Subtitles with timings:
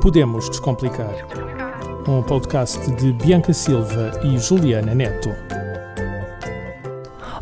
[0.00, 1.14] Podemos Descomplicar.
[2.08, 5.30] Um podcast de Bianca Silva e Juliana Neto.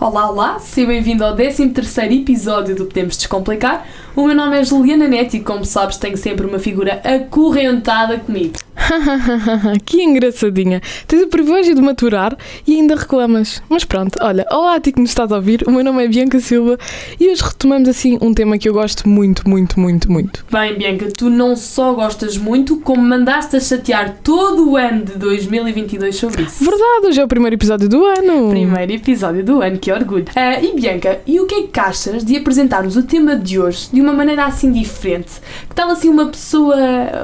[0.00, 1.72] Olá, olá, seja bem-vindo ao 13
[2.14, 3.86] episódio do Podemos Descomplicar.
[4.16, 8.54] O meu nome é Juliana Neto e, como sabes, tenho sempre uma figura acorrentada comigo.
[9.84, 10.80] que engraçadinha.
[11.06, 12.36] Tens o privilégio de maturar
[12.66, 13.62] e ainda reclamas.
[13.68, 15.64] Mas pronto, olha, olá a ti que nos estás a ouvir.
[15.66, 16.78] O meu nome é Bianca Silva
[17.18, 20.44] e hoje retomamos assim um tema que eu gosto muito, muito, muito, muito.
[20.50, 25.12] Bem, Bianca, tu não só gostas muito, como mandaste a chatear todo o ano de
[25.12, 26.64] 2022 sobre isso.
[26.64, 28.50] Verdade, hoje é o primeiro episódio do ano.
[28.50, 30.24] Primeiro episódio do ano, que orgulho.
[30.24, 33.88] Uh, e Bianca, e o que é que achas de apresentarmos o tema de hoje
[33.92, 35.40] de uma maneira assim diferente?
[35.68, 36.76] Que tal assim uma pessoa,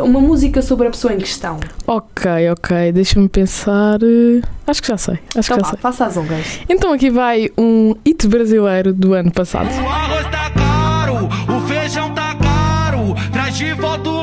[0.04, 1.55] uma música sobre a pessoa em questão?
[1.86, 3.98] Ok, ok, deixa-me pensar.
[4.02, 5.18] Eh, acho que já sei.
[5.36, 5.78] Acho então que já sei.
[5.80, 6.60] faça as honras.
[6.68, 9.68] Então aqui vai um hit brasileiro do ano passado.
[9.68, 13.14] O arroz tá caro, o feijão tá caro.
[13.32, 14.22] Traz de volta o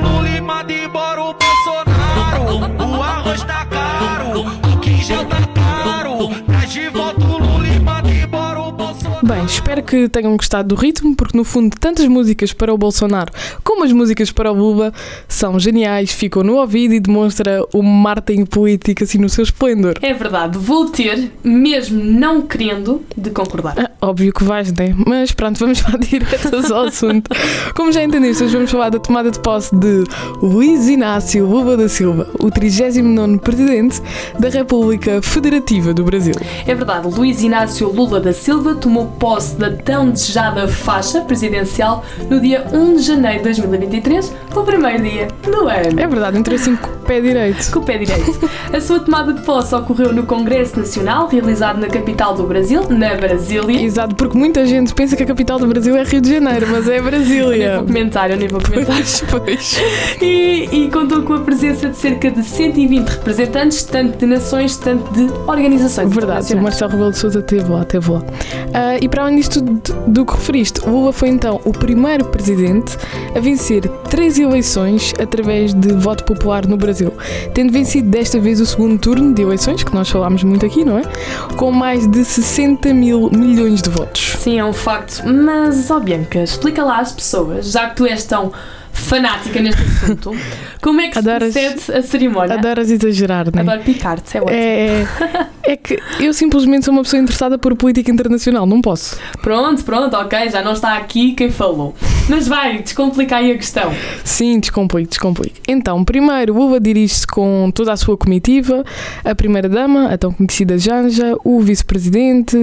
[9.33, 13.33] Bem, espero que tenham gostado do ritmo, porque no fundo, tantas músicas para o Bolsonaro
[13.63, 14.93] como as músicas para o Lula
[15.27, 19.95] são geniais, ficam no ouvido e demonstra o marketing político assim no seu esplendor.
[20.01, 23.73] É verdade, vou ter, mesmo não querendo, de concordar.
[23.79, 24.93] Ah, óbvio que vais, né?
[25.07, 27.31] Mas pronto, vamos lá direto ao assunto.
[27.75, 30.03] Como já entendeste, hoje vamos falar da tomada de posse de
[30.41, 33.99] Luiz Inácio Lula da Silva, o 39 presidente
[34.37, 36.35] da República Federativa do Brasil.
[36.67, 42.41] É verdade, Luiz Inácio Lula da Silva tomou posse da tão desejada faixa presidencial no
[42.41, 45.97] dia 1 de janeiro de 2023, o primeiro dia do ano.
[45.97, 46.35] É verdade,
[46.75, 47.71] com o pé direito.
[47.71, 48.49] Com o pé direito.
[48.73, 53.13] A sua tomada de posse ocorreu no Congresso Nacional, realizado na capital do Brasil, na
[53.15, 53.81] Brasília.
[53.81, 56.87] Exato, porque muita gente pensa que a capital do Brasil é Rio de Janeiro, mas
[56.87, 57.77] é Nem Brasília.
[57.77, 58.95] vou comentar, eu nem vou comentar.
[58.95, 59.81] Pois, pois.
[60.21, 65.11] E, e contou com a presença de cerca de 120 representantes, tanto de nações, tanto
[65.13, 66.61] de organizações Verdade, o.
[66.63, 68.23] Marcelo Rebelo de Sousa teve lá, teve lá.
[68.73, 72.97] Ah, e para além disto do, do que referiste, Lula foi então o primeiro presidente
[73.35, 77.02] a vencer três eleições através de voto popular no Brasil,
[77.53, 80.97] tendo vencido desta vez o segundo turno de eleições, que nós falámos muito aqui, não
[80.97, 81.01] é?
[81.57, 84.35] Com mais de 60 mil milhões de votos.
[84.39, 85.23] Sim, é um facto.
[85.25, 88.51] Mas, ó Bianca, explica lá às pessoas, já que tu és tão
[88.91, 90.31] fanática neste assunto,
[90.81, 92.53] como é que Adoras- se procede a cerimónia?
[92.55, 93.61] Adoras exagerar, não é?
[93.63, 94.55] Adoro picar-te, é ótimo.
[94.55, 95.07] É,
[95.65, 99.17] é que eu simplesmente sou uma pessoa interessada por política internacional, não posso.
[99.41, 101.95] Pronto, pronto, ok, já não está aqui quem falou.
[102.29, 103.91] Mas vai, descomplica aí a questão.
[104.23, 105.61] Sim, descomplique, descomplique.
[105.67, 108.83] Então, primeiro, Lula dirige-se com toda a sua comitiva,
[109.23, 112.57] a primeira-dama, a tão conhecida Janja, o vice-presidente,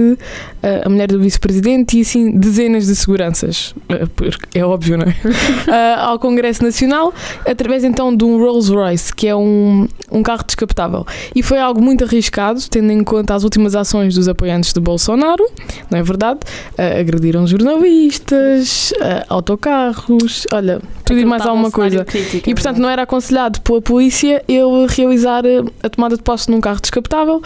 [0.83, 3.73] a mulher do vice-presidente e, assim, dezenas de seguranças.
[4.15, 5.15] Porque É óbvio, não é?
[5.71, 7.13] Ah, ao Congresso Nacional,
[7.45, 11.05] através então de um Rolls Royce, que é um, um carro descapotável.
[11.35, 15.45] E foi algo muito arriscado, tendo em conta as últimas ações dos apoiantes de Bolsonaro,
[15.89, 16.39] não é verdade?
[16.77, 22.05] Ah, agrediram jornalistas, ah, autocarros, olha, tudo e mais alguma um coisa.
[22.05, 26.49] crítico, E portanto não era aconselhado pela polícia ele realizar eh, a tomada de posse
[26.49, 27.41] num carro descapotável,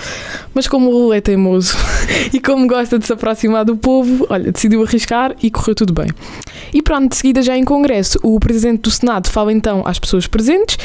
[0.53, 1.75] mas como o Lula é teimoso
[2.33, 6.07] e como gosta de se aproximar do povo, olha, decidiu arriscar e correu tudo bem.
[6.75, 10.28] E pronto, de seguida já em congresso, o presidente do Senado fala então às pessoas
[10.28, 10.78] presentes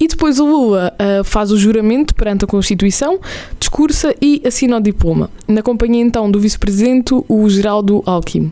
[0.00, 3.20] e depois o Lula ah, faz o juramento perante a Constituição,
[3.60, 5.28] discursa e assina o diploma.
[5.46, 8.50] Na companhia então do vice-presidente, o Geraldo Alckmin.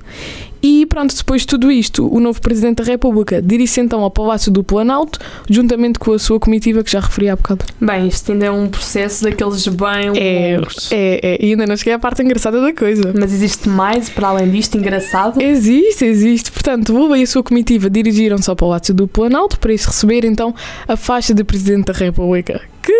[0.62, 4.50] E pronto, depois de tudo isto, o novo Presidente da República dirige-se então ao Palácio
[4.52, 5.18] do Planalto,
[5.50, 7.64] juntamente com a sua comitiva que já referi há bocado.
[7.80, 10.90] Bem, isto ainda é um processo daqueles bem É, longos.
[10.92, 13.12] é, é, e ainda não cheguei à parte engraçada da coisa.
[13.18, 15.40] Mas existe mais, para além disto, engraçado?
[15.42, 16.52] Existe, existe.
[16.52, 20.54] Portanto, Lula e a sua comitiva dirigiram-se ao Palácio do Planalto para isso receber então
[20.86, 22.92] a faixa de Presidente da República, que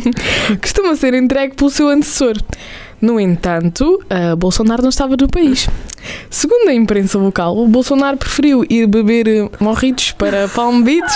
[0.60, 2.36] costuma ser entregue pelo seu antecessor.
[3.02, 5.68] No entanto, uh, Bolsonaro não estava no país.
[6.30, 11.12] Segundo a imprensa local, o Bolsonaro preferiu ir beber eh, morritos para Palm Beach,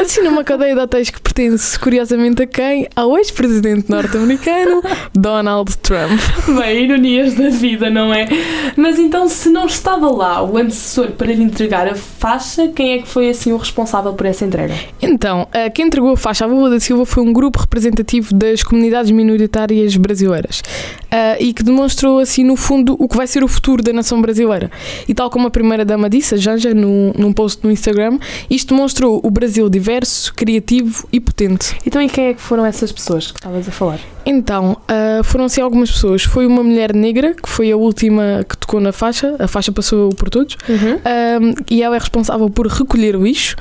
[0.00, 2.88] assim numa cadeia de hotéis que pertence, curiosamente, a quem?
[2.94, 4.82] Ao ex-presidente norte-americano
[5.12, 6.18] Donald Trump.
[6.58, 8.26] Bem, ironias da vida, não é?
[8.76, 12.98] Mas então, se não estava lá o antecessor para lhe entregar a faixa, quem é
[12.98, 14.74] que foi assim o responsável por essa entrega?
[15.02, 18.62] Então, eh, quem entregou a faixa à Lula da Silva foi um grupo representativo das
[18.62, 20.62] comunidades minoritárias brasileiras
[21.10, 24.20] eh, e que demonstrou, assim, no fundo, o que vai ser o futuro da nação
[24.20, 24.70] brasileira.
[25.08, 28.18] E tal como a primeira-dama disse, a Janja, num, num post no Instagram,
[28.50, 31.76] isto demonstrou o Brasil diverso, criativo e potente.
[31.86, 33.98] Então, e quem é que foram essas pessoas que estavas a falar?
[34.24, 36.22] Então, ah, foram-se algumas pessoas.
[36.24, 40.10] Foi uma mulher negra, que foi a última que tocou na faixa, a faixa passou
[40.10, 40.96] por todos, Uhum.
[41.48, 43.54] um, e ela é responsável por recolher o lixo.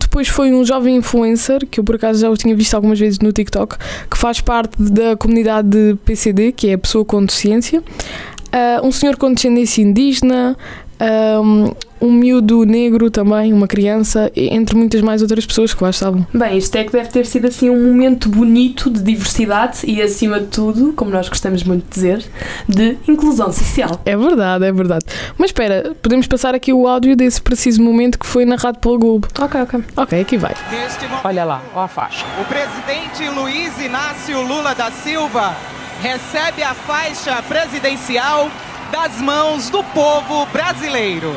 [0.00, 3.18] Depois foi um jovem influencer, que eu por acaso já o tinha visto algumas vezes
[3.18, 3.76] no TikTok,
[4.10, 7.82] que faz parte da comunidade de PCD, que é a pessoa com deficiência.
[8.52, 10.56] Ah, um senhor com descendência indígena,
[11.42, 16.26] um, um miúdo negro também, uma criança, entre muitas mais outras pessoas que lá estavam.
[16.32, 20.40] Bem, isto é que deve ter sido assim um momento bonito de diversidade e, acima
[20.40, 22.24] de tudo, como nós gostamos muito de dizer,
[22.68, 24.00] de inclusão social.
[24.04, 25.04] É verdade, é verdade.
[25.38, 29.28] Mas espera, podemos passar aqui o áudio desse preciso momento que foi narrado pela Globo.
[29.38, 29.84] Ok, ok.
[29.96, 30.54] Ok, aqui vai.
[31.24, 32.24] Olha lá, ó a faixa.
[32.40, 35.56] o presidente Luiz Inácio Lula da Silva
[36.02, 38.50] recebe a faixa presidencial
[38.92, 41.34] das mãos do povo brasileiro.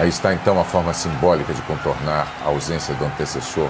[0.00, 3.68] Aí está então a forma simbólica de contornar a ausência do antecessor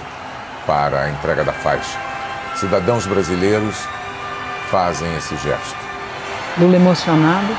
[0.65, 1.99] para a entrega da faixa.
[2.55, 3.75] Cidadãos brasileiros
[4.69, 5.75] fazem esse gesto.
[6.57, 7.53] Lula emocionado.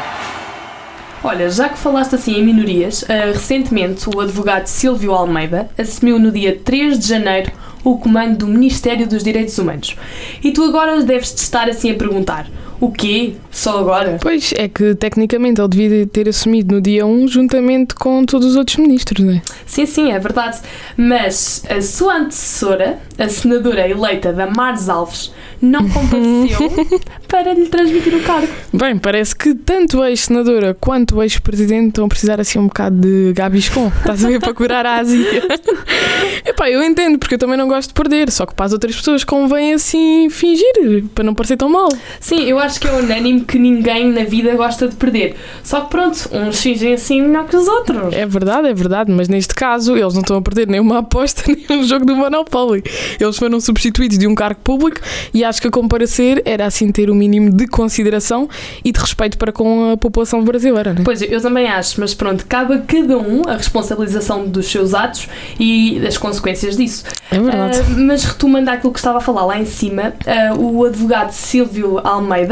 [1.22, 6.32] Olha, já que falaste assim em minorias, ah, recentemente o advogado Silvio Almeida assumiu no
[6.32, 7.52] dia 3 de janeiro
[7.84, 9.98] o comando do Ministério dos Direitos Humanos.
[10.42, 12.46] E tu agora deves-te estar assim a perguntar:
[12.82, 13.34] o quê?
[13.48, 14.18] Só agora?
[14.20, 18.56] Pois é que tecnicamente ele devia ter assumido no dia 1 juntamente com todos os
[18.56, 19.42] outros ministros, não é?
[19.64, 20.58] Sim, sim, é verdade.
[20.96, 25.32] Mas a sua antecessora, a senadora eleita Damares Alves,
[25.62, 26.72] não compareceu
[27.28, 28.48] para lhe transmitir o cargo.
[28.72, 32.96] Bem, parece que tanto a ex-senadora quanto o ex-presidente estão a precisar assim um bocado
[32.96, 33.92] de Gaviscon.
[33.98, 35.22] Estás a ver para curar a Ásia.
[36.44, 38.96] Epá, eu entendo, porque eu também não gosto de perder, só que para as outras
[38.96, 41.88] pessoas convém assim fingir, para não parecer tão mal.
[42.18, 45.36] Sim, eu acho que é unânime que ninguém na vida gosta de perder.
[45.62, 48.12] Só que pronto, uns fingem assim melhor que os outros.
[48.12, 51.78] É verdade, é verdade, mas neste caso eles não estão a perder nenhuma aposta nem
[51.78, 52.82] um jogo do Monopoly.
[53.18, 55.00] Eles foram substituídos de um cargo público
[55.32, 58.48] e acho que a comparecer era assim ter o mínimo de consideração
[58.84, 61.02] e de respeito para com a população brasileira, né?
[61.04, 65.28] Pois, eu também acho, mas pronto, cabe a cada um a responsabilização dos seus atos
[65.58, 67.04] e das consequências disso.
[67.30, 67.78] É verdade.
[67.80, 71.98] Ah, mas retomando aquilo que estava a falar lá em cima, ah, o advogado Silvio
[72.02, 72.51] Almeida,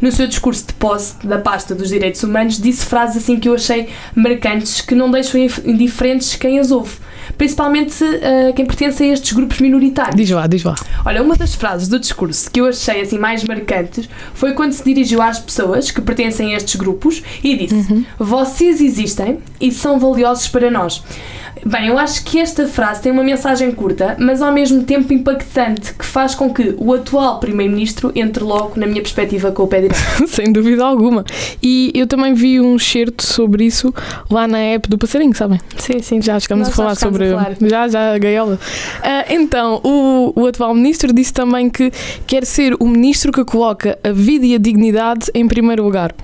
[0.00, 3.54] no seu discurso de posse da pasta dos direitos humanos, disse frases assim que eu
[3.54, 6.96] achei marcantes que não deixam indiferentes quem as ouve.
[7.36, 10.16] Principalmente ah, quem pertence a estes grupos minoritários.
[10.16, 10.74] Diz lá, diz lá.
[11.04, 14.82] Olha, uma das frases do discurso que eu achei assim mais marcantes foi quando se
[14.84, 20.48] dirigiu às pessoas que pertencem a estes grupos e disse: Vocês existem e são valiosos
[20.48, 21.02] para nós.
[21.64, 25.94] Bem, eu acho que esta frase tem uma mensagem curta, mas ao mesmo tempo impactante,
[25.94, 29.82] que faz com que o atual Primeiro-Ministro entre logo, na minha perspectiva, com o pé
[29.82, 29.98] direito.
[30.28, 31.24] Sem dúvida alguma.
[31.62, 33.92] E eu também vi um certo sobre isso
[34.30, 35.60] lá na app do Passarinho, sabem?
[35.76, 36.22] Sim, sim.
[36.22, 37.32] Já chegamos Nós a falar sobre.
[37.32, 37.56] a falar.
[37.60, 38.58] Já, já, a gaiola.
[39.02, 41.90] Ah, então, o, o atual ministro disse também que
[42.26, 46.14] quer ser o ministro que coloca a vida e a dignidade em primeiro lugar.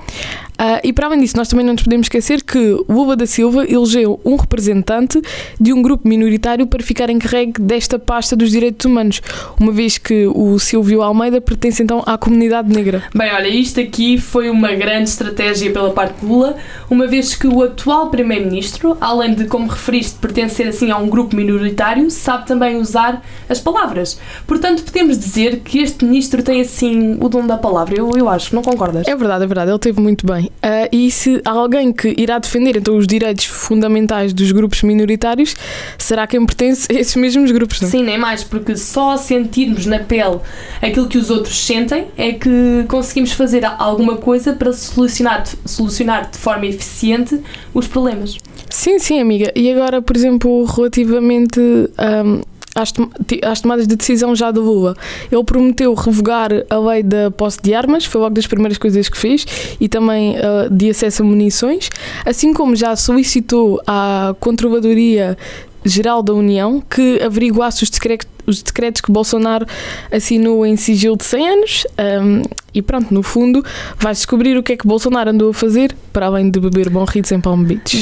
[0.58, 3.64] Ah, e para além disso, nós também não nos podemos esquecer que Lula da Silva
[3.64, 5.20] elegeu um representante
[5.60, 9.20] de um grupo minoritário para ficar encarregue desta pasta dos direitos humanos,
[9.60, 13.02] uma vez que o Silvio Almeida pertence então à comunidade negra.
[13.14, 16.56] Bem, olha, isto aqui foi uma grande estratégia pela parte de Lula,
[16.88, 21.34] uma vez que o atual Primeiro-Ministro, além de, como referiste, pertencer assim a um grupo
[21.34, 24.18] minoritário, sabe também usar as palavras.
[24.46, 27.96] Portanto, podemos dizer que este ministro tem assim o dom da palavra.
[27.98, 29.06] Eu, eu acho, não concordas?
[29.08, 30.43] É verdade, é verdade, ele teve muito bem.
[30.62, 35.56] Ah, e se há alguém que irá defender então os direitos fundamentais dos grupos minoritários,
[35.98, 37.90] será quem pertence a esses mesmos grupos, não é?
[37.90, 40.38] Sim, nem mais, porque só sentirmos na pele
[40.80, 46.38] aquilo que os outros sentem é que conseguimos fazer alguma coisa para solucionar, solucionar de
[46.38, 47.40] forma eficiente
[47.72, 48.36] os problemas.
[48.70, 49.52] Sim, sim, amiga.
[49.54, 51.60] E agora, por exemplo, relativamente
[51.96, 52.40] ahm,
[52.74, 53.08] às, tom-
[53.42, 54.96] às tomadas de decisão já do Lula,
[55.30, 59.18] ele prometeu revogar a lei da posse de armas, foi logo das primeiras coisas que
[59.18, 59.46] fez,
[59.80, 61.88] e também ah, de acesso a munições,
[62.26, 65.36] assim como já solicitou à Controladoria
[65.84, 69.66] Geral da União que averiguasse os decretos, os decretos que Bolsonaro
[70.10, 71.86] assinou em sigilo de 100 anos.
[71.98, 72.42] ahm,
[72.74, 73.64] e pronto, no fundo,
[73.98, 77.04] vais descobrir o que é que Bolsonaro andou a fazer para além de beber bom
[77.04, 77.96] ritos em Palm Beach.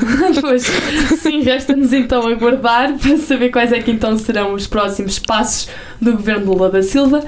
[0.00, 0.64] Bem, pois,
[1.20, 5.68] sim, resta-nos então aguardar para saber quais é que então serão os próximos passos
[6.00, 7.24] do governo Lula da Silva.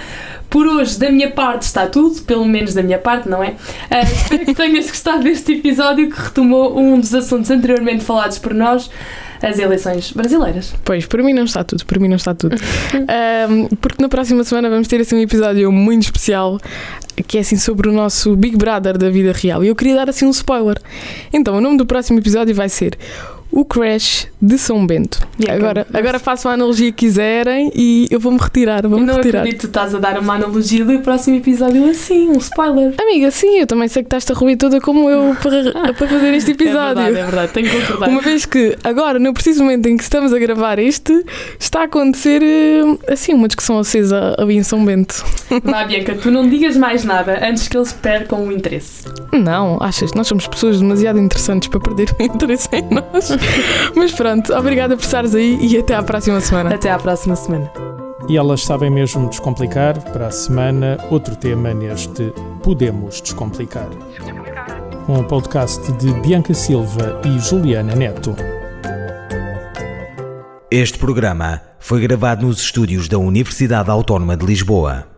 [0.49, 3.55] Por hoje, da minha parte, está tudo, pelo menos da minha parte, não é?
[3.89, 8.53] Ah, espero que tenhas gostado deste episódio que retomou um dos assuntos anteriormente falados por
[8.53, 8.91] nós,
[9.43, 10.75] as eleições brasileiras.
[10.85, 12.57] Pois, para mim não está tudo, para mim não está tudo.
[12.95, 16.59] Ahm, porque na próxima semana vamos ter assim um episódio muito especial
[17.27, 19.63] que é assim sobre o nosso Big Brother da vida real.
[19.63, 20.79] E eu queria dar assim um spoiler.
[21.33, 22.99] Então, o nome do próximo episódio vai ser
[23.53, 25.19] o Crash de São Bento.
[25.41, 29.17] Yeah, agora, mas- agora façam a analogia que quiserem e eu vou-me retirar, vou-me não
[29.17, 29.41] retirar.
[29.41, 32.95] acredito que estás a dar uma analogia do próximo episódio assim, um spoiler.
[33.01, 36.35] Amiga, sim, eu também sei que estás a ruir toda como eu para, para fazer
[36.35, 37.03] este episódio.
[37.03, 38.09] É verdade, é verdade, tenho que concordar.
[38.09, 41.25] Uma vez que agora, no preciso momento em que estamos a gravar este,
[41.59, 45.25] está a acontecer eh, assim uma discussão acesa ali em São Bento.
[45.65, 49.05] Vá, Bianca, tu não digas mais nada antes que eles percam o interesse.
[49.33, 50.13] Não, achas?
[50.15, 53.31] Nós somos pessoas demasiado interessantes para perder o interesse em nós.
[53.95, 56.75] Mas pronto, obrigada por estares aí e até à próxima semana.
[56.75, 57.71] Até à próxima semana.
[58.29, 60.01] E elas sabem mesmo descomplicar.
[60.13, 62.33] Para a semana, outro tema neste
[62.63, 63.89] Podemos Descomplicar.
[65.09, 68.37] Um podcast de Bianca Silva e Juliana Neto.
[70.71, 75.10] Este programa foi gravado nos estúdios da Universidade Autónoma de Lisboa.